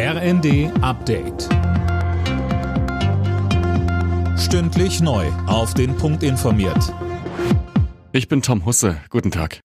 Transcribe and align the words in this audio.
RND 0.00 0.70
Update. 0.80 1.48
Stündlich 4.38 5.00
neu. 5.00 5.26
Auf 5.48 5.74
den 5.74 5.96
Punkt 5.96 6.22
informiert. 6.22 6.94
Ich 8.12 8.28
bin 8.28 8.40
Tom 8.40 8.64
Husse. 8.64 9.00
Guten 9.10 9.32
Tag. 9.32 9.58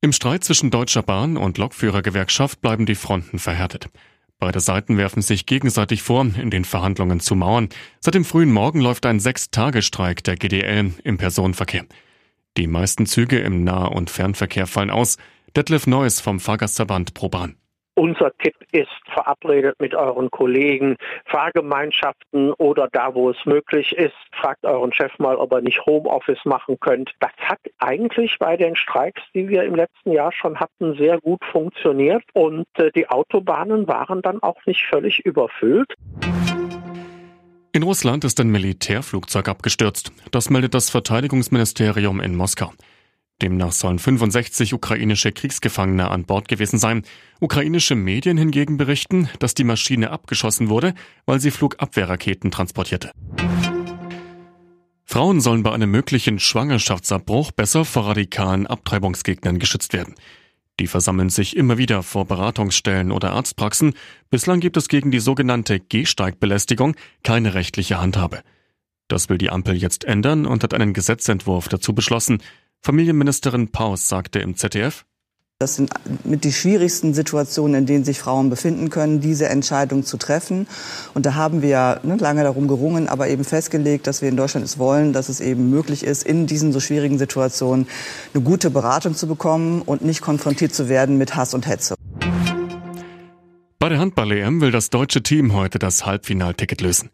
Im 0.00 0.12
Streit 0.12 0.42
zwischen 0.42 0.70
Deutscher 0.70 1.02
Bahn 1.02 1.36
und 1.36 1.58
Lokführergewerkschaft 1.58 2.62
bleiben 2.62 2.86
die 2.86 2.94
Fronten 2.94 3.38
verhärtet. 3.38 3.90
Beide 4.38 4.60
Seiten 4.60 4.96
werfen 4.96 5.20
sich 5.20 5.44
gegenseitig 5.44 6.02
vor, 6.02 6.22
in 6.22 6.48
den 6.48 6.64
Verhandlungen 6.64 7.20
zu 7.20 7.34
mauern. 7.34 7.68
Seit 8.00 8.14
dem 8.14 8.24
frühen 8.24 8.52
Morgen 8.52 8.80
läuft 8.80 9.04
ein 9.04 9.20
Sechstagestreik 9.20 10.24
der 10.24 10.36
GDL 10.36 10.94
im 11.04 11.18
Personenverkehr. 11.18 11.84
Die 12.56 12.66
meisten 12.66 13.04
Züge 13.04 13.38
im 13.38 13.64
Nah- 13.64 13.84
und 13.84 14.08
Fernverkehr 14.08 14.66
fallen 14.66 14.88
aus. 14.88 15.18
Detlef 15.54 15.86
Neuss 15.86 16.22
vom 16.22 16.40
Fahrgastverband 16.40 17.12
ProBahn. 17.12 17.56
Unser 17.96 18.36
Tipp 18.38 18.56
ist, 18.72 18.88
verabredet 19.12 19.78
mit 19.78 19.94
euren 19.94 20.28
Kollegen, 20.28 20.96
Fahrgemeinschaften 21.26 22.52
oder 22.54 22.88
da, 22.90 23.14
wo 23.14 23.30
es 23.30 23.36
möglich 23.44 23.92
ist, 23.92 24.16
fragt 24.32 24.64
euren 24.64 24.92
Chef 24.92 25.16
mal, 25.18 25.36
ob 25.36 25.52
er 25.52 25.60
nicht 25.60 25.86
Homeoffice 25.86 26.44
machen 26.44 26.80
könnt. 26.80 27.12
Das 27.20 27.30
hat 27.38 27.60
eigentlich 27.78 28.36
bei 28.40 28.56
den 28.56 28.74
Streiks, 28.74 29.22
die 29.32 29.48
wir 29.48 29.62
im 29.62 29.76
letzten 29.76 30.10
Jahr 30.10 30.32
schon 30.32 30.58
hatten, 30.58 30.96
sehr 30.96 31.20
gut 31.20 31.44
funktioniert 31.52 32.24
und 32.32 32.66
äh, 32.78 32.90
die 32.90 33.08
Autobahnen 33.08 33.86
waren 33.86 34.22
dann 34.22 34.42
auch 34.42 34.58
nicht 34.66 34.84
völlig 34.90 35.24
überfüllt. 35.24 35.94
In 37.72 37.82
Russland 37.84 38.24
ist 38.24 38.40
ein 38.40 38.48
Militärflugzeug 38.48 39.48
abgestürzt. 39.48 40.12
Das 40.32 40.50
meldet 40.50 40.74
das 40.74 40.90
Verteidigungsministerium 40.90 42.20
in 42.20 42.34
Moskau. 42.34 42.72
Demnach 43.44 43.72
sollen 43.72 43.98
65 43.98 44.72
ukrainische 44.72 45.30
Kriegsgefangene 45.30 46.10
an 46.10 46.24
Bord 46.24 46.48
gewesen 46.48 46.78
sein. 46.78 47.02
Ukrainische 47.40 47.94
Medien 47.94 48.38
hingegen 48.38 48.78
berichten, 48.78 49.28
dass 49.38 49.52
die 49.52 49.64
Maschine 49.64 50.12
abgeschossen 50.12 50.70
wurde, 50.70 50.94
weil 51.26 51.40
sie 51.40 51.50
Flugabwehrraketen 51.50 52.50
transportierte. 52.50 53.10
Frauen 55.04 55.42
sollen 55.42 55.62
bei 55.62 55.72
einem 55.72 55.90
möglichen 55.90 56.38
Schwangerschaftsabbruch 56.38 57.52
besser 57.52 57.84
vor 57.84 58.06
radikalen 58.06 58.66
Abtreibungsgegnern 58.66 59.58
geschützt 59.58 59.92
werden. 59.92 60.14
Die 60.80 60.86
versammeln 60.86 61.28
sich 61.28 61.54
immer 61.54 61.76
wieder 61.76 62.02
vor 62.02 62.24
Beratungsstellen 62.24 63.12
oder 63.12 63.32
Arztpraxen. 63.32 63.92
Bislang 64.30 64.60
gibt 64.60 64.78
es 64.78 64.88
gegen 64.88 65.10
die 65.10 65.20
sogenannte 65.20 65.80
Gehsteigbelästigung 65.80 66.96
keine 67.22 67.52
rechtliche 67.52 68.00
Handhabe. 68.00 68.40
Das 69.08 69.28
will 69.28 69.36
die 69.36 69.50
Ampel 69.50 69.76
jetzt 69.76 70.04
ändern 70.04 70.46
und 70.46 70.64
hat 70.64 70.72
einen 70.72 70.94
Gesetzentwurf 70.94 71.68
dazu 71.68 71.94
beschlossen. 71.94 72.38
Familienministerin 72.84 73.68
Paus 73.68 74.10
sagte 74.10 74.40
im 74.40 74.56
ZDF, 74.56 75.06
das 75.58 75.76
sind 75.76 75.90
mit 76.24 76.44
die 76.44 76.52
schwierigsten 76.52 77.14
Situationen, 77.14 77.76
in 77.76 77.86
denen 77.86 78.04
sich 78.04 78.18
Frauen 78.18 78.50
befinden 78.50 78.90
können, 78.90 79.22
diese 79.22 79.48
Entscheidung 79.48 80.04
zu 80.04 80.18
treffen. 80.18 80.66
Und 81.14 81.24
da 81.24 81.34
haben 81.34 81.62
wir 81.62 82.00
ne, 82.02 82.16
lange 82.16 82.42
darum 82.42 82.68
gerungen, 82.68 83.08
aber 83.08 83.28
eben 83.28 83.42
festgelegt, 83.42 84.06
dass 84.06 84.20
wir 84.20 84.28
in 84.28 84.36
Deutschland 84.36 84.66
es 84.66 84.78
wollen, 84.78 85.14
dass 85.14 85.30
es 85.30 85.40
eben 85.40 85.70
möglich 85.70 86.04
ist, 86.04 86.24
in 86.24 86.46
diesen 86.46 86.74
so 86.74 86.80
schwierigen 86.80 87.16
Situationen 87.16 87.86
eine 88.34 88.42
gute 88.42 88.68
Beratung 88.68 89.14
zu 89.14 89.26
bekommen 89.26 89.80
und 89.80 90.02
nicht 90.02 90.20
konfrontiert 90.20 90.74
zu 90.74 90.90
werden 90.90 91.16
mit 91.16 91.36
Hass 91.36 91.54
und 91.54 91.66
Hetze. 91.66 91.94
Bei 93.78 93.88
der 93.88 93.98
Handball-EM 93.98 94.60
will 94.60 94.72
das 94.72 94.90
deutsche 94.90 95.22
Team 95.22 95.54
heute 95.54 95.78
das 95.78 96.04
Halbfinalticket 96.04 96.82
lösen. 96.82 97.08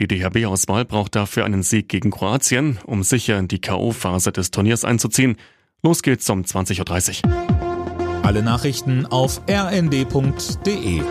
Die 0.00 0.08
DHB-Auswahl 0.08 0.84
braucht 0.84 1.14
dafür 1.14 1.44
einen 1.44 1.62
Sieg 1.62 1.88
gegen 1.88 2.10
Kroatien, 2.10 2.78
um 2.84 3.02
sicher 3.02 3.38
in 3.38 3.48
die 3.48 3.60
K.O.-Phase 3.60 4.32
des 4.32 4.50
Turniers 4.50 4.84
einzuziehen. 4.84 5.36
Los 5.82 6.02
geht's 6.02 6.28
um 6.30 6.42
20.30 6.42 7.26
Uhr. 7.26 8.24
Alle 8.24 8.42
Nachrichten 8.42 9.06
auf 9.06 9.40
rnd.de 9.48 11.02